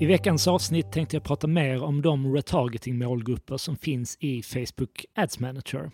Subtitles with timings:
[0.00, 5.38] I veckans avsnitt tänkte jag prata mer om de retargeting-målgrupper som finns i Facebook Ads
[5.38, 5.90] Manager.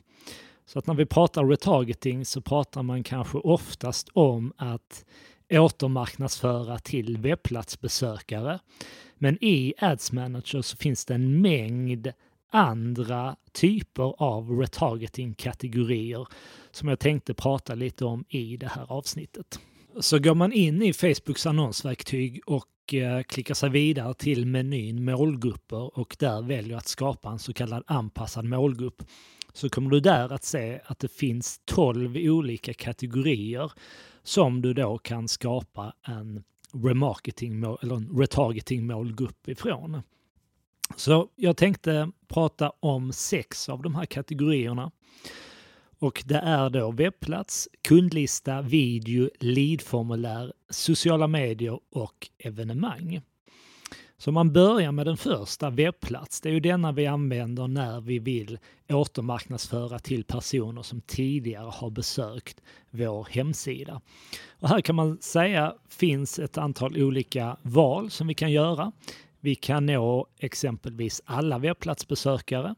[0.66, 5.04] Så att när vi pratar retargeting så pratar man kanske oftast om att
[5.50, 8.58] återmarknadsföra till webbplatsbesökare.
[9.18, 12.12] Men i Ads Manager så finns det en mängd
[12.50, 16.26] andra typer av retargeting-kategorier
[16.70, 19.60] som jag tänkte prata lite om i det här avsnittet.
[20.00, 25.98] Så går man in i Facebooks annonsverktyg och Eh, klickar sig vidare till menyn målgrupper
[25.98, 29.02] och där väljer att skapa en så kallad anpassad målgrupp
[29.52, 33.72] så kommer du där att se att det finns 12 olika kategorier
[34.22, 40.02] som du då kan skapa en remarketing eller en retargeting målgrupp ifrån.
[40.96, 44.90] Så jag tänkte prata om sex av de här kategorierna.
[46.00, 53.20] Och det är då webbplats, kundlista, video, leadformulär, sociala medier och evenemang.
[54.18, 56.40] Så man börjar med den första, webbplats.
[56.40, 61.90] Det är ju denna vi använder när vi vill återmarknadsföra till personer som tidigare har
[61.90, 64.00] besökt vår hemsida.
[64.48, 68.92] Och här kan man säga finns ett antal olika val som vi kan göra.
[69.40, 72.74] Vi kan nå exempelvis alla webbplatsbesökare.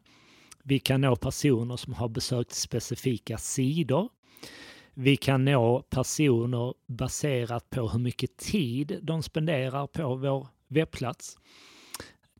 [0.63, 4.09] Vi kan nå personer som har besökt specifika sidor.
[4.95, 11.37] Vi kan nå personer baserat på hur mycket tid de spenderar på vår webbplats.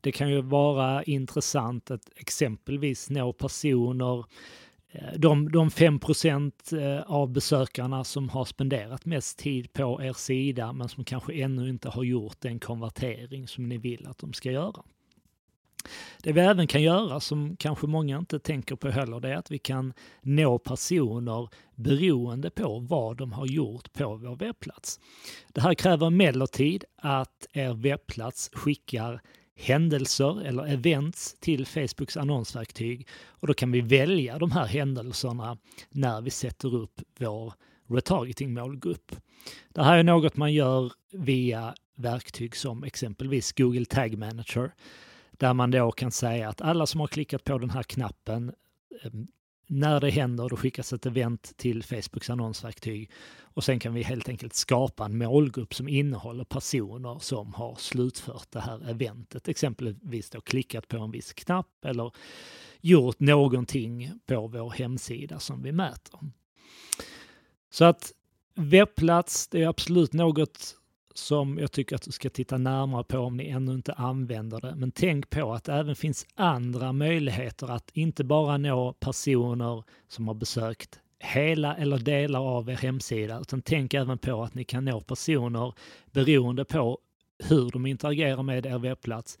[0.01, 4.25] Det kan ju vara intressant att exempelvis nå personer
[4.91, 5.99] eh, de, de 5
[6.71, 11.69] eh, av besökarna som har spenderat mest tid på er sida men som kanske ännu
[11.69, 14.83] inte har gjort den konvertering som ni vill att de ska göra.
[16.23, 19.51] Det vi även kan göra, som kanske många inte tänker på heller, det är att
[19.51, 24.99] vi kan nå personer beroende på vad de har gjort på vår webbplats.
[25.47, 29.21] Det här kräver emellertid att er webbplats skickar
[29.55, 35.57] händelser eller events till Facebooks annonsverktyg och då kan vi välja de här händelserna
[35.89, 37.53] när vi sätter upp vår
[37.87, 39.15] retargeting-målgrupp.
[39.69, 44.71] Det här är något man gör via verktyg som exempelvis Google Tag Manager
[45.43, 48.53] där man då kan säga att alla som har klickat på den här knappen,
[49.03, 49.27] ehm,
[49.67, 53.11] när det händer, då skickas ett event till Facebooks annonsverktyg
[53.41, 58.51] och sen kan vi helt enkelt skapa en målgrupp som innehåller personer som har slutfört
[58.51, 62.11] det här eventet, exempelvis då klickat på en viss knapp eller
[62.81, 66.19] gjort någonting på vår hemsida som vi mäter.
[67.69, 68.11] Så att
[68.55, 70.77] webbplats, det är absolut något
[71.13, 74.75] som jag tycker att du ska titta närmare på om ni ännu inte använder det.
[74.75, 80.27] Men tänk på att det även finns andra möjligheter att inte bara nå personer som
[80.27, 84.85] har besökt hela eller delar av er hemsida, utan tänk även på att ni kan
[84.85, 85.73] nå personer
[86.11, 86.97] beroende på
[87.43, 89.37] hur de interagerar med er webbplats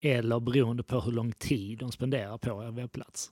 [0.00, 3.30] eller beroende på hur lång tid de spenderar på er webbplats.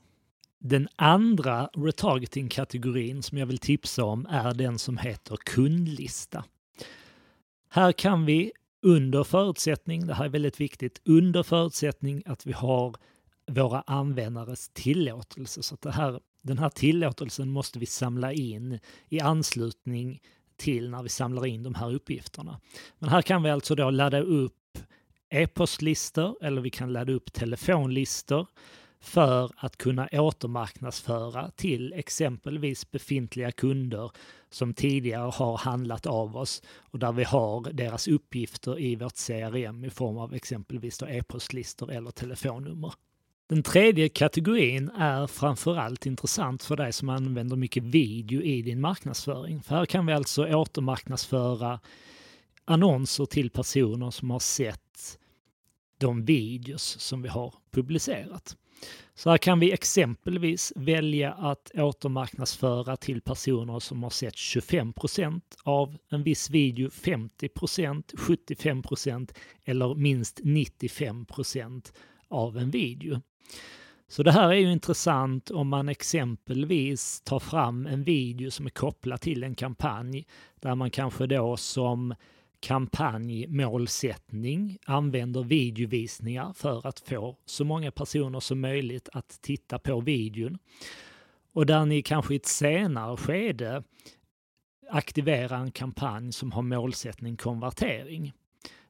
[0.59, 6.45] Den andra retargeting-kategorin som jag vill tipsa om är den som heter kundlista.
[7.73, 12.95] Här kan vi under förutsättning, det här är väldigt viktigt, under förutsättning att vi har
[13.47, 15.63] våra användares tillåtelse.
[15.63, 20.23] Så att det här, den här tillåtelsen måste vi samla in i anslutning
[20.57, 22.61] till när vi samlar in de här uppgifterna.
[22.99, 24.79] Men här kan vi alltså då ladda upp
[25.31, 28.47] e-postlistor eller vi kan ladda upp telefonlistor
[29.01, 34.11] för att kunna återmarknadsföra till exempelvis befintliga kunder
[34.51, 39.85] som tidigare har handlat av oss och där vi har deras uppgifter i vårt CRM
[39.85, 42.93] i form av exempelvis e-postlistor eller telefonnummer.
[43.49, 49.63] Den tredje kategorin är framförallt intressant för dig som använder mycket video i din marknadsföring.
[49.63, 51.81] För här kan vi alltså återmarknadsföra
[52.65, 55.19] annonser till personer som har sett
[55.99, 58.57] de videos som vi har publicerat.
[59.15, 65.97] Så här kan vi exempelvis välja att återmarknadsföra till personer som har sett 25% av
[66.11, 69.35] en viss video, 50% 75%
[69.65, 71.93] eller minst 95%
[72.29, 73.21] av en video.
[74.09, 78.71] Så det här är ju intressant om man exempelvis tar fram en video som är
[78.71, 80.27] kopplad till en kampanj
[80.61, 82.15] där man kanske då som
[82.61, 90.59] kampanjmålsättning använder videovisningar för att få så många personer som möjligt att titta på videon.
[91.53, 93.83] Och där ni kanske i ett senare skede
[94.91, 98.33] aktiverar en kampanj som har målsättning konvertering.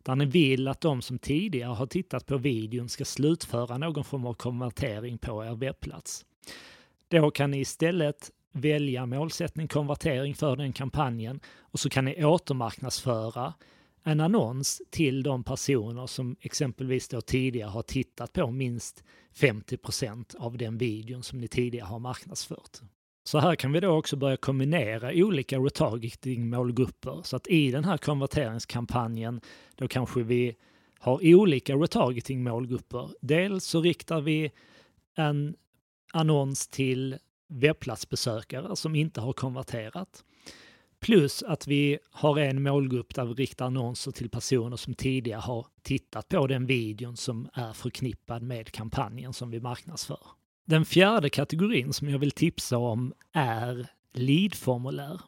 [0.03, 4.27] Där ni vill att de som tidigare har tittat på videon ska slutföra någon form
[4.27, 6.27] av konvertering på er webbplats.
[7.09, 13.55] Då kan ni istället välja målsättning konvertering för den kampanjen och så kan ni återmarknadsföra
[14.05, 19.05] en annons till de personer som exempelvis då tidigare har tittat på minst
[19.35, 22.79] 50% av den videon som ni tidigare har marknadsfört.
[23.25, 27.23] Så här kan vi då också börja kombinera olika retargeting-målgrupper.
[27.23, 29.41] Så att i den här konverteringskampanjen
[29.75, 30.57] då kanske vi
[30.99, 33.11] har olika retargeting-målgrupper.
[33.21, 34.51] Dels så riktar vi
[35.17, 35.57] en
[36.13, 37.19] annons till
[37.51, 40.25] webbplatsbesökare som inte har konverterat.
[41.01, 45.67] Plus att vi har en målgrupp där vi riktar annonser till personer som tidigare har
[45.83, 50.21] tittat på den videon som är förknippad med kampanjen som vi marknadsför.
[50.67, 55.21] Den fjärde kategorin som jag vill tipsa om är leadformulär.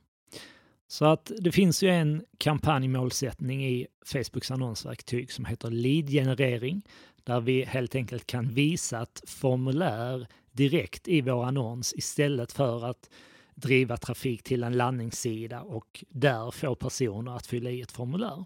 [0.88, 6.82] Så att det finns ju en kampanjmålsättning i Facebooks annonsverktyg som heter Leadgenerering
[7.24, 13.10] där vi helt enkelt kan visa ett formulär direkt i vår annons istället för att
[13.54, 18.44] driva trafik till en landningssida och där få personer att fylla i ett formulär.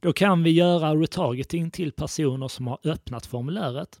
[0.00, 4.00] Då kan vi göra retargeting till personer som har öppnat formuläret.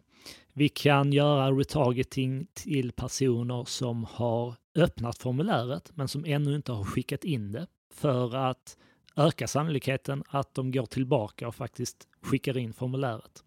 [0.52, 6.84] Vi kan göra retargeting till personer som har öppnat formuläret men som ännu inte har
[6.84, 8.76] skickat in det för att
[9.16, 13.44] öka sannolikheten att de går tillbaka och faktiskt skickar in formuläret.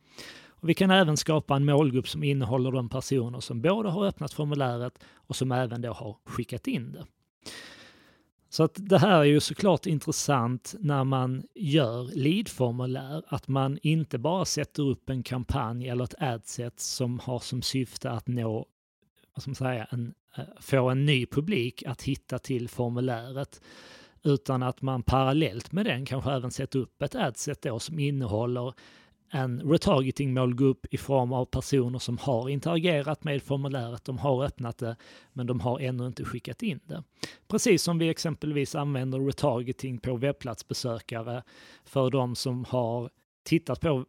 [0.48, 4.34] Och vi kan även skapa en målgrupp som innehåller de personer som både har öppnat
[4.34, 7.06] formuläret och som även då har skickat in det.
[8.50, 14.18] Så att det här är ju såklart intressant när man gör lead-formulär, att man inte
[14.18, 18.66] bara sätter upp en kampanj eller ett adset som har som syfte att nå,
[19.36, 23.62] vad ska man säga, en, eh, få en ny publik att hitta till formuläret,
[24.26, 28.74] utan att man parallellt med den kanske även sätter upp ett adset då som innehåller
[29.32, 34.96] en retargeting-målgrupp i form av personer som har interagerat med formuläret, de har öppnat det,
[35.34, 37.04] men de har ännu inte skickat in det.
[37.48, 41.44] Precis som vi exempelvis använder retargeting på webbplatsbesökare
[41.84, 43.10] för de som har
[43.44, 44.06] tittat på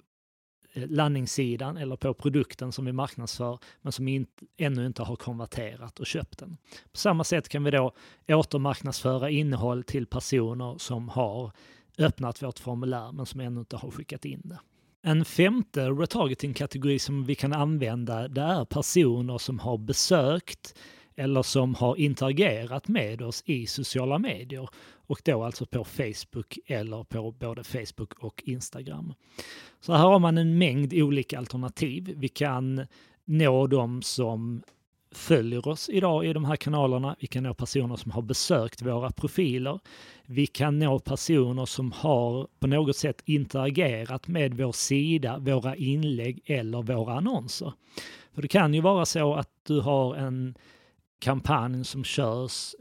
[0.77, 6.07] landningssidan eller på produkten som vi marknadsför, men som inte, ännu inte har konverterat och
[6.07, 6.57] köpt den.
[6.93, 7.93] På samma sätt kan vi då
[8.29, 11.53] återmarknadsföra innehåll till personer som har
[11.99, 14.59] öppnat vårt formulär men som ännu inte har skickat in det.
[15.03, 20.75] En femte retargeting-kategori som vi kan använda det är personer som har besökt
[21.17, 24.69] eller som har interagerat med oss i sociala medier
[25.07, 29.15] och då alltså på Facebook eller på både Facebook och Instagram.
[29.81, 32.15] Så här har man en mängd olika alternativ.
[32.17, 32.87] Vi kan
[33.25, 34.63] nå dem som
[35.17, 37.17] följer oss idag i de här kanalerna.
[37.21, 39.81] Vi kan nå personer som har besökt våra profiler.
[40.27, 46.41] Vi kan nå personer som har på något sätt interagerat med vår sida, våra inlägg
[46.45, 47.73] eller våra annonser.
[48.35, 50.55] För det kan ju vara så att du har en
[51.19, 52.75] kampanj som körs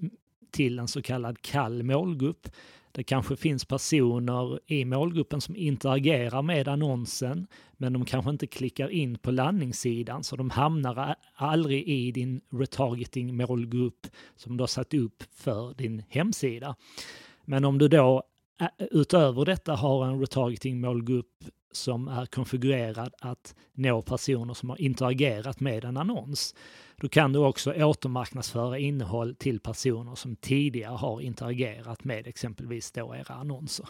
[0.52, 2.48] till en så kallad kall målgrupp
[2.96, 7.48] det kanske finns personer i målgruppen som interagerar med annonsen,
[7.78, 14.08] men de kanske inte klickar in på landningssidan, så de hamnar aldrig i din retargeting-målgrupp
[14.36, 16.76] som du har satt upp för din hemsida.
[17.46, 18.24] Men om du då
[18.78, 25.86] utöver detta har en retargeting-målgrupp som är konfigurerad att nå personer som har interagerat med
[25.86, 26.56] en annons,
[26.98, 33.16] då kan du också återmarknadsföra innehåll till personer som tidigare har interagerat med exempelvis då
[33.16, 33.88] era annonser.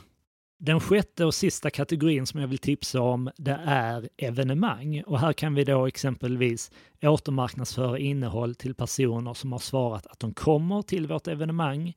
[0.58, 5.04] Den sjätte och sista kategorin som jag vill tipsa om det är evenemang.
[5.08, 10.34] Och här kan vi då exempelvis återmarknadsföra innehåll till personer som har svarat att de
[10.34, 11.94] kommer till vårt evenemang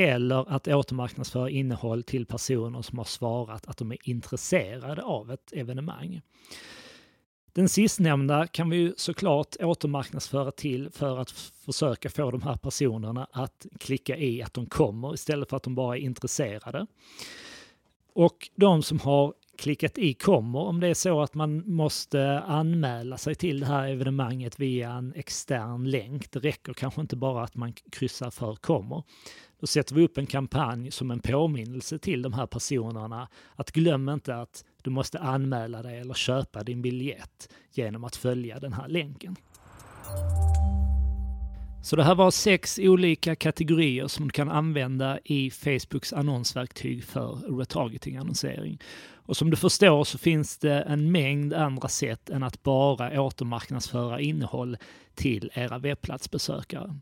[0.00, 5.52] eller att återmarknadsföra innehåll till personer som har svarat att de är intresserade av ett
[5.52, 6.20] evenemang.
[7.52, 13.26] Den sistnämnda kan vi ju såklart återmarknadsföra till för att försöka få de här personerna
[13.32, 16.86] att klicka i att de kommer istället för att de bara är intresserade.
[18.12, 23.18] Och de som har klickat i kommer, om det är så att man måste anmäla
[23.18, 26.30] sig till det här evenemanget via en extern länk.
[26.32, 29.02] Det räcker kanske inte bara att man kryssar för kommer.
[29.60, 34.08] Då sätter vi upp en kampanj som en påminnelse till de här personerna att glöm
[34.08, 38.88] inte att du måste anmäla dig eller köpa din biljett genom att följa den här
[38.88, 39.36] länken.
[41.82, 47.58] Så det här var sex olika kategorier som du kan använda i Facebooks annonsverktyg för
[47.58, 48.78] retargeting-annonsering.
[49.30, 54.20] Och som du förstår så finns det en mängd andra sätt än att bara återmarknadsföra
[54.20, 54.76] innehåll
[55.14, 56.96] till era webbplatsbesökare.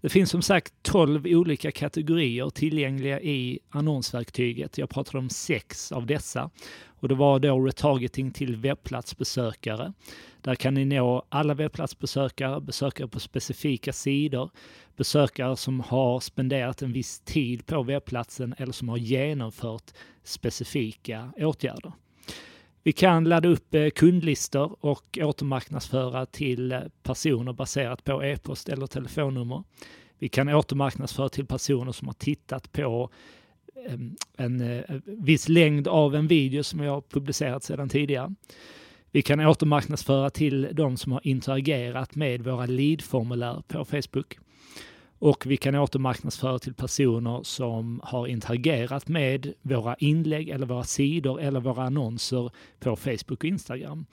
[0.00, 4.78] Det finns som sagt 12 olika kategorier tillgängliga i annonsverktyget.
[4.78, 6.50] Jag pratade om sex av dessa
[6.84, 9.92] och det var då retargeting till webbplatsbesökare.
[10.40, 14.50] Där kan ni nå alla webbplatsbesökare, besökare på specifika sidor,
[15.00, 19.90] besökare som har spenderat en viss tid på webbplatsen eller som har genomfört
[20.22, 21.92] specifika åtgärder.
[22.82, 28.86] Vi kan ladda upp eh, kundlistor och återmarknadsföra till eh, personer baserat på e-post eller
[28.86, 29.62] telefonnummer.
[30.18, 33.10] Vi kan återmarknadsföra till personer som har tittat på
[33.88, 38.34] ehm, en, eh, viss längd av en video som jag har publicerat sedan tidigare.
[39.10, 44.38] Vi kan återmarknadsföra till de som har interagerat med våra leadformulär på Facebook.
[45.20, 51.40] Och vi kan återmarknadsföra till personer som har interagerat med våra inlägg eller våra sidor
[51.40, 54.06] eller våra annonser på Facebook och Instagram.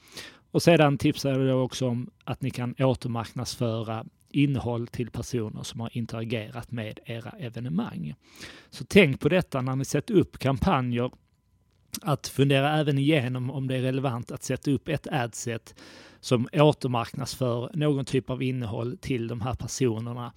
[0.52, 5.80] Och sedan tipsar jag då också om att ni kan återmarknadsföra innehåll till personer som
[5.80, 8.16] har interagerat med era evenemang.
[8.70, 11.12] Så tänk på detta när ni sätter upp kampanjer
[12.02, 15.76] att fundera även igenom om det är relevant att sätta upp ett adset
[16.20, 20.34] som återmarknadsför någon typ av innehåll till de här personerna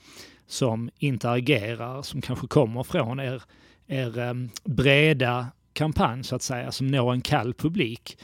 [0.47, 3.43] som interagerar, som kanske kommer från er,
[3.87, 8.19] er eh, breda kampanj så att säga, som når en kall publik.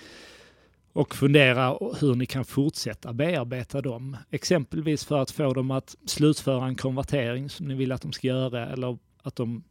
[0.93, 4.16] Och fundera hur ni kan fortsätta bearbeta dem.
[4.31, 8.26] Exempelvis för att få dem att slutföra en konvertering som ni vill att de ska
[8.26, 9.64] göra eller att de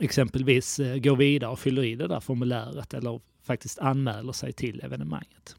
[0.00, 4.80] exempelvis eh, går vidare och fyller i det där formuläret eller faktiskt anmäler sig till
[4.84, 5.56] evenemanget.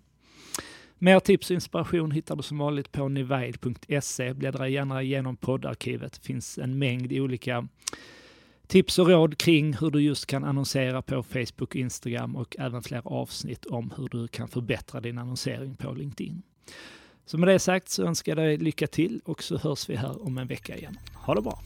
[1.02, 4.34] Mer tips och inspiration hittar du som vanligt på nivaid.se.
[4.34, 6.14] Bläddra gärna igenom poddarkivet.
[6.14, 7.68] Det finns en mängd olika
[8.68, 12.84] tips och råd kring hur du just kan annonsera på Facebook och Instagram och även
[12.84, 16.42] fler avsnitt om hur du kan förbättra din annonsering på LinkedIn.
[17.26, 20.26] Så med det sagt så önskar jag dig lycka till och så hörs vi här
[20.26, 21.00] om en vecka igen.
[21.14, 21.60] Ha det bra!